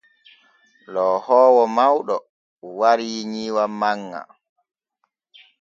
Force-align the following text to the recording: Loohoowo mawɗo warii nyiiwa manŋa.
Loohoowo 0.93 1.63
mawɗo 1.75 2.15
warii 2.79 3.21
nyiiwa 3.31 3.63
manŋa. 3.79 4.21